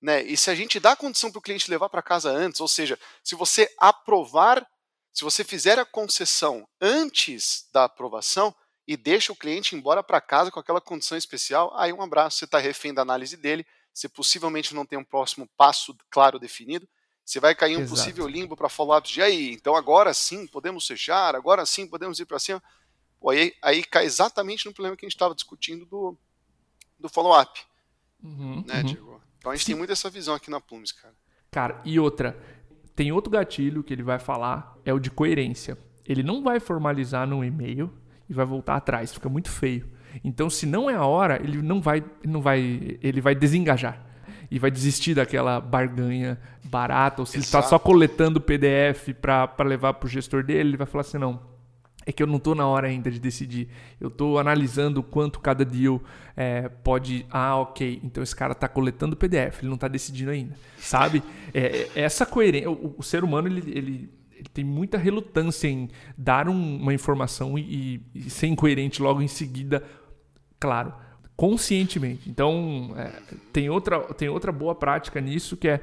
[0.05, 0.23] Né?
[0.23, 2.69] E se a gente dá a condição para o cliente levar para casa antes, ou
[2.69, 4.67] seja, se você aprovar,
[5.15, 8.55] se você fizer a concessão antes da aprovação
[8.87, 12.45] e deixa o cliente embora para casa com aquela condição especial, aí um abraço, você
[12.45, 13.65] está refém da análise dele
[13.95, 16.87] você possivelmente não tem um próximo passo claro definido,
[17.25, 17.97] você vai cair em um Exato.
[17.97, 22.27] possível limbo para follow-ups de aí, então agora sim podemos fechar, agora sim podemos ir
[22.27, 22.63] para cima.
[23.21, 26.19] Pô, aí, aí cai exatamente no problema que a gente estava discutindo do,
[26.99, 27.63] do follow-up.
[28.23, 29.14] Uhum, né, uhum.
[29.45, 29.73] Então a gente sim.
[29.73, 31.13] tem muito essa visão aqui na Plumes, cara.
[31.51, 32.35] Cara, e outra,
[32.97, 35.77] tem outro gatilho que ele vai falar, é o de coerência.
[36.07, 37.93] Ele não vai formalizar num e-mail
[38.27, 39.87] e vai voltar atrás, fica muito feio.
[40.25, 44.03] Então, se não é a hora, ele não vai, não vai, ele vai desengajar
[44.51, 47.21] e vai desistir daquela barganha barata.
[47.21, 47.37] Ou se Exato.
[47.37, 51.19] ele está só coletando PDF para levar para o gestor dele, ele vai falar assim:
[51.19, 51.43] não,
[52.07, 53.69] é que eu não estou na hora ainda de decidir.
[54.01, 56.03] Eu estou analisando quanto cada deal
[56.37, 57.27] é, pode.
[57.31, 58.01] Ah, ok.
[58.03, 60.55] Então esse cara está coletando PDF, ele não está decidindo ainda.
[60.79, 61.23] Sabe?
[61.53, 62.71] É, é, essa coerência.
[62.71, 65.89] O, o, ser humano ele, ele ele tem muita relutância em
[66.19, 69.83] dar um, uma informação e, e, ser incoerente logo em seguida
[70.65, 70.93] claro,
[71.37, 72.29] conscientemente.
[72.29, 73.13] Então, é,
[73.53, 75.81] tem, outra, tem outra boa prática nisso que é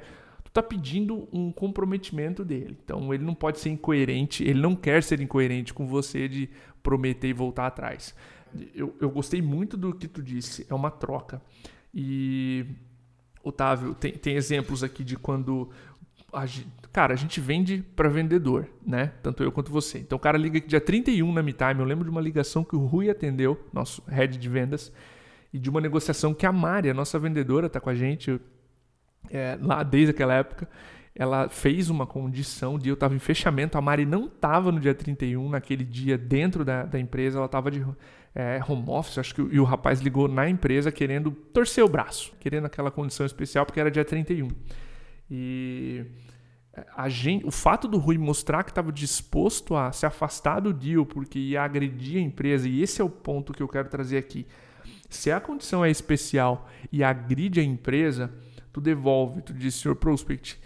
[0.53, 2.77] tá pedindo um comprometimento dele.
[2.83, 6.49] Então, ele não pode ser incoerente, ele não quer ser incoerente com você de
[6.83, 8.15] prometer e voltar atrás.
[8.75, 11.41] Eu, eu gostei muito do que tu disse, é uma troca.
[11.93, 12.65] E,
[13.43, 15.69] Otávio, tem, tem exemplos aqui de quando
[16.33, 16.45] a
[16.91, 19.11] cara, a gente vende para vendedor, né?
[19.21, 19.99] Tanto eu quanto você.
[19.99, 21.79] Então o cara liga aqui dia 31 na MeTime.
[21.79, 24.91] Eu lembro de uma ligação que o Rui atendeu, nosso head de vendas,
[25.53, 28.39] e de uma negociação que a Mari, a nossa vendedora, tá com a gente
[29.29, 30.67] é, lá desde aquela época.
[31.13, 33.77] Ela fez uma condição de eu estava em fechamento.
[33.77, 37.37] A Mari não estava no dia 31, naquele dia, dentro da, da empresa.
[37.37, 37.85] Ela estava de
[38.33, 42.33] é, home office, acho que e o rapaz ligou na empresa querendo torcer o braço,
[42.39, 44.49] querendo aquela condição especial, porque era dia 31.
[45.29, 46.05] E
[46.95, 51.05] a gente, o fato do Rui mostrar que estava disposto a se afastar do deal
[51.05, 54.47] porque ia agredir a empresa, e esse é o ponto que eu quero trazer aqui.
[55.09, 58.31] Se a condição é especial e agride a empresa,
[58.71, 60.59] tu devolve, tu diz, senhor Prospect,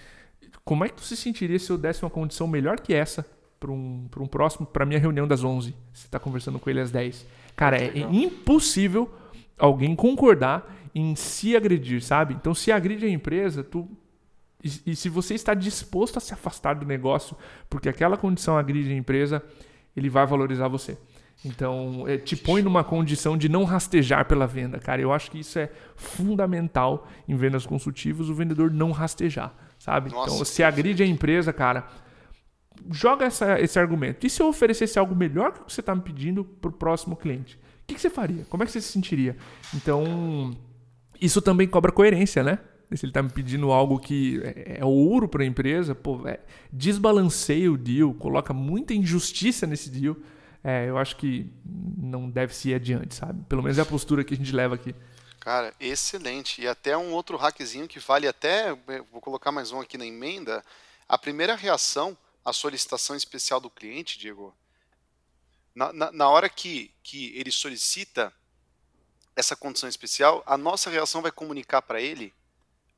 [0.63, 3.25] como é que tu se sentiria se eu desse uma condição melhor que essa
[3.59, 5.75] para um, um próximo, para minha reunião das 11?
[5.93, 7.25] Você está conversando com ele às 10.
[7.55, 9.13] Cara, é impossível
[9.57, 12.33] alguém concordar em se agredir, sabe?
[12.33, 13.87] Então, se agride a empresa, tu
[14.63, 17.37] e, e, se você está disposto a se afastar do negócio,
[17.69, 19.43] porque aquela condição agride a empresa,
[19.95, 20.97] ele vai valorizar você.
[21.45, 24.99] Então, é, te põe numa condição de não rastejar pela venda, cara.
[24.99, 30.09] Eu acho que isso é fundamental em vendas consultivas, o vendedor não rastejar, sabe?
[30.09, 31.87] Nossa, então, se agride a empresa, cara,
[32.89, 34.25] joga essa, esse argumento.
[34.25, 37.55] E se eu oferecesse algo melhor que você está me pedindo para o próximo cliente?
[37.55, 38.43] O que, que você faria?
[38.49, 39.37] Como é que você se sentiria?
[39.75, 40.51] Então,
[41.21, 42.57] isso também cobra coerência, né?
[42.93, 46.39] se ele está me pedindo algo que é, é ouro para a empresa, pô, é,
[46.71, 50.15] desbalanceia o deal, coloca muita injustiça nesse deal,
[50.65, 53.45] é, eu acho que não deve se ir adiante, sabe?
[53.45, 54.95] Pelo menos é a postura que a gente leva aqui.
[55.39, 56.59] Cara, excelente.
[56.59, 58.73] E até um outro hackzinho que vale até,
[59.11, 60.65] vou colocar mais um aqui na emenda,
[61.07, 64.55] a primeira reação à solicitação especial do cliente, Diego,
[65.75, 68.33] na, na, na hora que, que ele solicita
[69.35, 72.33] essa condição especial, a nossa reação vai comunicar para ele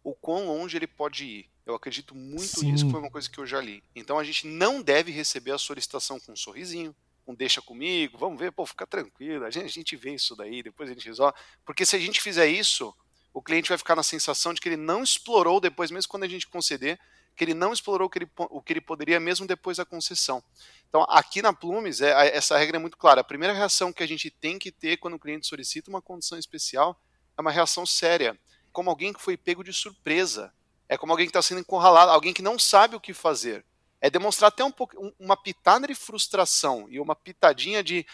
[0.05, 1.49] o quão longe ele pode ir.
[1.65, 2.71] Eu acredito muito Sim.
[2.71, 3.83] nisso, foi uma coisa que eu já li.
[3.93, 6.95] Então a gente não deve receber a solicitação com um sorrisinho,
[7.27, 10.63] um deixa comigo, vamos ver, pô, fica tranquilo, a gente, a gente vê isso daí,
[10.63, 11.37] depois a gente resolve.
[11.65, 12.95] Porque se a gente fizer isso,
[13.33, 16.27] o cliente vai ficar na sensação de que ele não explorou depois, mesmo quando a
[16.27, 16.97] gente conceder,
[17.35, 20.43] que ele não explorou o que ele, o que ele poderia mesmo depois da concessão.
[20.89, 23.21] Então, aqui na Plumes, é, essa regra é muito clara.
[23.21, 26.37] A primeira reação que a gente tem que ter quando o cliente solicita uma condição
[26.39, 26.99] especial
[27.37, 28.39] é uma reação séria,
[28.71, 30.51] como alguém que foi pego de surpresa.
[30.89, 33.63] É como alguém que está sendo encurralado, alguém que não sabe o que fazer.
[33.99, 38.05] É demonstrar até um pouco, uma pitada de frustração e uma pitadinha de.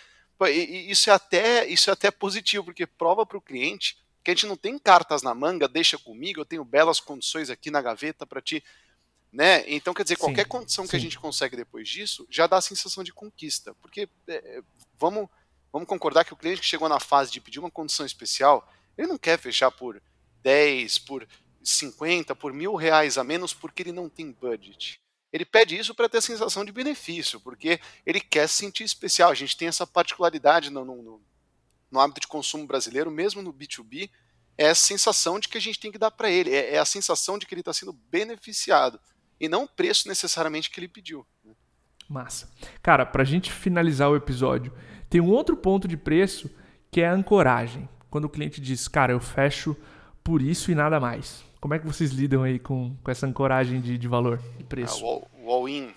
[0.50, 4.48] Isso é até, isso é até positivo, porque prova para o cliente que a gente
[4.48, 8.42] não tem cartas na manga, deixa comigo, eu tenho belas condições aqui na gaveta para
[8.42, 8.64] te
[9.34, 9.64] né?
[9.68, 10.92] Então, quer dizer, qualquer sim, condição sim.
[10.92, 13.74] que a gente consegue depois disso já dá a sensação de conquista.
[13.82, 14.62] Porque é,
[15.00, 15.28] vamos,
[15.72, 19.08] vamos concordar que o cliente que chegou na fase de pedir uma condição especial, ele
[19.08, 20.00] não quer fechar por
[20.44, 21.28] 10, por
[21.64, 25.02] 50, por mil reais a menos porque ele não tem budget.
[25.34, 29.32] Ele pede isso para ter a sensação de benefício, porque ele quer se sentir especial.
[29.32, 31.20] A gente tem essa particularidade no, no,
[31.92, 34.12] no hábito de consumo brasileiro, mesmo no B2B,
[34.56, 36.86] é a sensação de que a gente tem que dar para ele, é, é a
[36.86, 39.00] sensação de que ele está sendo beneficiado
[39.40, 41.26] e não o preço necessariamente que ele pediu.
[41.44, 41.54] Né?
[42.08, 42.52] Massa.
[42.84, 44.72] Cara, para a gente finalizar o episódio,
[45.10, 46.48] tem um outro ponto de preço
[46.92, 47.90] que é a ancoragem.
[48.12, 49.76] Quando o cliente diz, cara, eu fecho
[50.24, 51.44] por isso e nada mais.
[51.64, 54.98] Como é que vocês lidam aí com, com essa ancoragem de, de valor, de preço?
[54.98, 55.96] Ah, o all-in.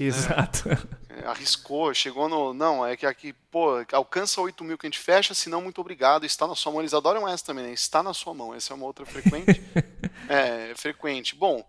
[0.00, 0.68] Exato.
[1.08, 2.52] É, arriscou, chegou no.
[2.52, 6.26] Não, é que aqui, pô, alcança 8 mil que a gente fecha, senão muito obrigado,
[6.26, 6.80] está na sua mão.
[6.80, 7.72] Eles adoram essa também, né?
[7.72, 8.52] Está na sua mão.
[8.52, 9.62] Essa é uma outra frequente.
[10.28, 11.36] é, frequente.
[11.36, 11.64] Bom,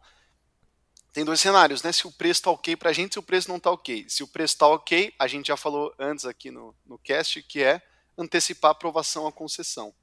[1.13, 1.91] tem dois cenários, né?
[1.91, 4.03] Se o preço está ok para a gente, se o preço não está ok.
[4.09, 7.61] Se o preço está ok, a gente já falou antes aqui no, no cast, que
[7.61, 7.83] é
[8.17, 9.93] antecipar a aprovação à concessão.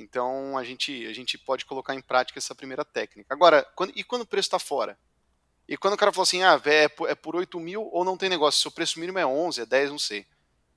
[0.00, 3.32] Então a gente, a gente pode colocar em prática essa primeira técnica.
[3.32, 4.98] Agora, quando, e quando o preço está fora?
[5.68, 8.16] E quando o cara falou assim, ah, é por, é por 8 mil ou não
[8.16, 10.26] tem negócio, se o preço mínimo é 11, é 10, não sei.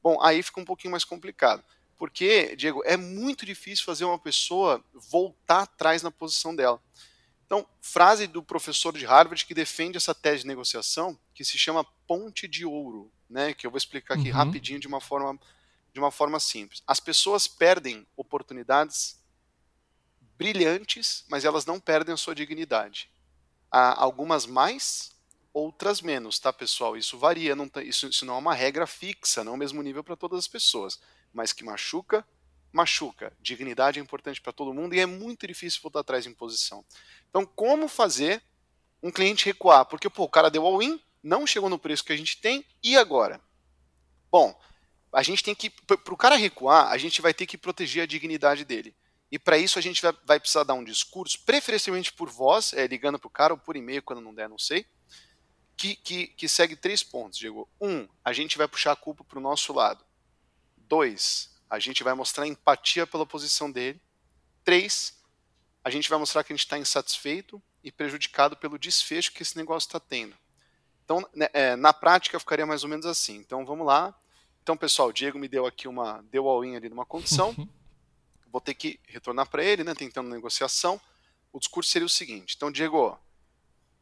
[0.01, 1.63] Bom, aí fica um pouquinho mais complicado.
[1.97, 6.81] Porque, Diego, é muito difícil fazer uma pessoa voltar atrás na posição dela.
[7.45, 11.85] Então, frase do professor de Harvard que defende essa tese de negociação, que se chama
[12.05, 14.35] ponte de ouro, né, que eu vou explicar aqui uhum.
[14.35, 15.39] rapidinho de uma forma
[15.97, 16.83] de uma forma simples.
[16.85, 19.19] As pessoas perdem oportunidades
[20.37, 23.09] brilhantes, mas elas não perdem a sua dignidade.
[23.71, 25.11] Há algumas mais,
[25.51, 26.95] outras menos, tá, pessoal?
[26.95, 29.81] Isso varia, não tá, isso, isso não é uma regra fixa, não é o mesmo
[29.81, 30.99] nível para todas as pessoas,
[31.33, 32.23] mas que machuca,
[32.71, 33.35] machuca.
[33.39, 36.85] Dignidade é importante para todo mundo e é muito difícil voltar atrás em posição.
[37.27, 38.43] Então, como fazer
[39.01, 39.83] um cliente recuar?
[39.85, 42.95] Porque pô, o cara deu all-in, não chegou no preço que a gente tem, e
[42.95, 43.41] agora?
[44.29, 44.55] Bom,
[45.17, 45.71] a gente tem que.
[45.71, 48.95] Para o cara recuar, a gente vai ter que proteger a dignidade dele.
[49.31, 52.85] E para isso a gente vai, vai, precisar dar um discurso, preferencialmente por voz, é,
[52.85, 54.85] ligando para o cara ou por e-mail, quando não der, não sei,
[55.75, 57.67] que, que, que segue três pontos, Diego.
[57.81, 60.05] Um, a gente vai puxar a culpa para o nosso lado.
[60.77, 63.99] Dois, a gente vai mostrar empatia pela posição dele.
[64.63, 65.19] Três,
[65.83, 69.57] a gente vai mostrar que a gente está insatisfeito e prejudicado pelo desfecho que esse
[69.57, 70.37] negócio está tendo.
[71.03, 73.37] Então, né, é, na prática, ficaria mais ou menos assim.
[73.37, 74.15] Então, vamos lá.
[74.67, 77.55] Então, pessoal, o Diego me deu aqui uma, deu all-in ali numa condição.
[78.51, 80.99] Vou ter que retornar para ele, né, tentando negociação.
[81.53, 82.53] O discurso seria o seguinte.
[82.57, 83.17] Então, Diego,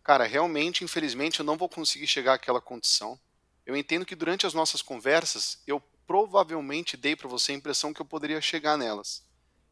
[0.03, 3.19] cara, realmente, infelizmente, eu não vou conseguir chegar àquela condição.
[3.63, 8.01] Eu entendo que durante as nossas conversas, eu provavelmente dei para você a impressão que
[8.01, 9.23] eu poderia chegar nelas.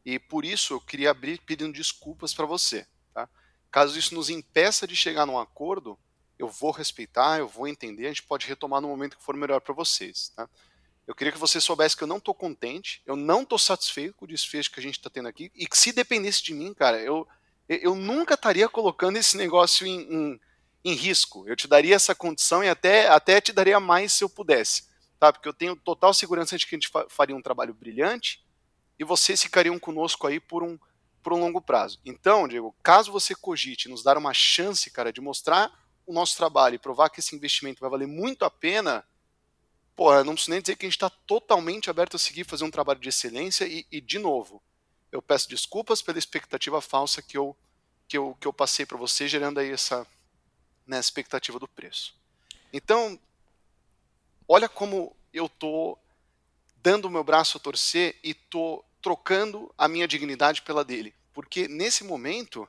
[0.04, 2.86] E por isso eu queria abrir pedindo desculpas para você.
[3.12, 3.28] Tá?
[3.68, 5.98] Caso isso nos impeça de chegar num acordo,
[6.38, 9.60] eu vou respeitar, eu vou entender, a gente pode retomar no momento que for melhor
[9.60, 10.28] para vocês.
[10.36, 10.48] Tá?
[11.06, 14.24] Eu queria que você soubesse que eu não estou contente, eu não estou satisfeito com
[14.24, 17.00] o desfecho que a gente está tendo aqui, e que se dependesse de mim, cara,
[17.00, 17.26] eu,
[17.68, 20.40] eu nunca estaria colocando esse negócio em, em,
[20.84, 21.46] em risco.
[21.46, 25.32] Eu te daria essa condição e até, até te daria mais se eu pudesse tá?
[25.32, 28.44] Porque eu tenho total segurança de que a gente faria um trabalho brilhante
[28.98, 30.78] e vocês ficariam conosco aí por um,
[31.22, 31.98] por um longo prazo.
[32.04, 35.72] Então, Diego, caso você cogite nos dar uma chance, cara, de mostrar
[36.06, 39.02] o nosso trabalho e provar que esse investimento vai valer muito a pena,
[39.96, 42.70] porra, não preciso nem dizer que a gente está totalmente aberto a seguir fazer um
[42.70, 44.62] trabalho de excelência e, e, de novo,
[45.10, 47.56] eu peço desculpas pela expectativa falsa que eu,
[48.08, 50.06] que eu, que eu passei para você, gerando aí essa
[50.86, 52.14] né, expectativa do preço.
[52.72, 53.18] Então,
[54.48, 55.96] olha como eu tô
[56.82, 61.14] dando o meu braço a torcer e tô trocando a minha dignidade pela dele.
[61.32, 62.68] Porque nesse momento,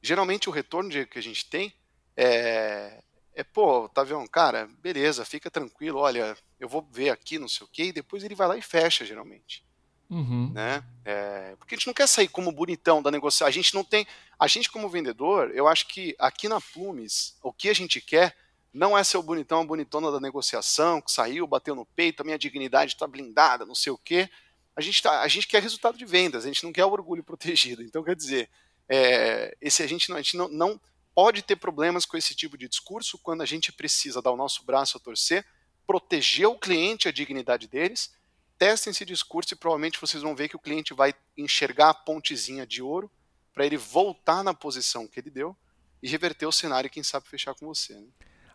[0.00, 1.72] geralmente o retorno que a gente tem
[2.16, 3.01] é,
[3.34, 7.70] é pô, Tavião, cara, beleza, fica tranquilo, olha, eu vou ver aqui, não sei o
[7.70, 9.64] quê, e depois ele vai lá e fecha, geralmente.
[10.10, 10.50] Uhum.
[10.52, 10.84] Né?
[11.06, 13.46] É, porque a gente não quer sair como bonitão da negociação.
[13.46, 14.06] A gente não tem.
[14.38, 18.36] A gente, como vendedor, eu acho que aqui na Plumes, o que a gente quer
[18.74, 22.38] não é seu bonitão, a bonitona da negociação, que saiu, bateu no peito, a minha
[22.38, 24.28] dignidade está blindada, não sei o quê.
[24.76, 27.24] A gente, tá, a gente quer resultado de vendas, a gente não quer o orgulho
[27.24, 27.82] protegido.
[27.82, 28.50] Então, quer dizer,
[28.88, 30.80] é, esse, a gente, não, a gente não, não
[31.14, 34.64] pode ter problemas com esse tipo de discurso quando a gente precisa dar o nosso
[34.64, 35.44] braço a torcer,
[35.86, 38.14] proteger o cliente e a dignidade deles.
[38.58, 42.66] Testem esse discurso e provavelmente vocês vão ver que o cliente vai enxergar a pontezinha
[42.66, 43.10] de ouro
[43.52, 45.56] para ele voltar na posição que ele deu
[46.02, 47.94] e reverter o cenário e quem sabe fechar com você.
[47.94, 48.06] Né?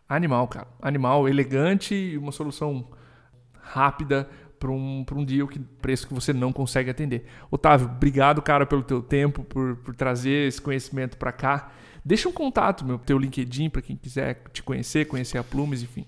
[0.08, 0.68] Animal, cara.
[0.80, 2.90] Animal, elegante e uma solução
[3.60, 7.26] rápida para um, um deal que preço que você não consegue atender.
[7.50, 11.72] Otávio, obrigado, cara, pelo teu tempo, por, por trazer esse conhecimento para cá.
[12.04, 16.06] Deixa um contato, meu, teu LinkedIn, para quem quiser te conhecer, conhecer a Plumes, enfim.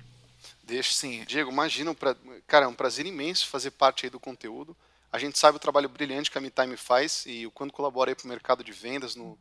[0.62, 1.24] Deixa sim.
[1.24, 2.16] Diego, imagina, pra...
[2.46, 4.76] cara, é um prazer imenso fazer parte aí do conteúdo.
[5.12, 8.24] A gente sabe o trabalho brilhante que a MeTime faz e o quanto colabora para
[8.24, 9.36] o mercado de vendas no,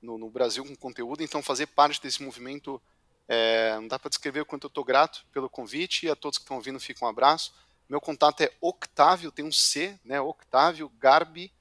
[0.00, 1.22] no, no, Brasil com conteúdo.
[1.22, 2.80] Então, fazer parte desse movimento
[3.28, 6.38] é, não dá para descrever o quanto eu estou grato pelo convite e a todos
[6.38, 7.52] que estão ouvindo fica um abraço.
[7.88, 10.18] Meu contato é Octávio, tem um C, né?
[10.18, 11.52] Octávio Garbi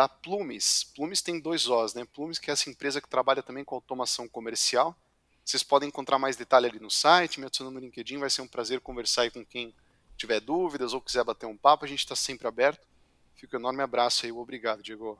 [0.00, 0.82] da Plumes.
[0.96, 2.06] Plumes tem dois Os, né?
[2.06, 4.96] Plumes que é essa empresa que trabalha também com automação comercial.
[5.44, 8.48] Vocês podem encontrar mais detalhe ali no site, me adicionando no LinkedIn, vai ser um
[8.48, 9.74] prazer conversar aí com quem
[10.16, 12.88] tiver dúvidas ou quiser bater um papo, a gente está sempre aberto.
[13.34, 15.18] Fica um enorme abraço aí, obrigado, Diego.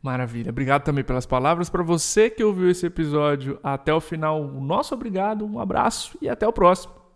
[0.00, 0.50] Maravilha.
[0.50, 1.68] Obrigado também pelas palavras.
[1.68, 6.28] Para você que ouviu esse episódio até o final, o nosso obrigado, um abraço e
[6.28, 7.03] até o próximo.